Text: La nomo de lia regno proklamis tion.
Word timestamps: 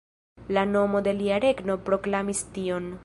La 0.57 0.63
nomo 0.69 1.01
de 1.07 1.13
lia 1.19 1.37
regno 1.45 1.77
proklamis 1.91 2.43
tion. 2.57 2.91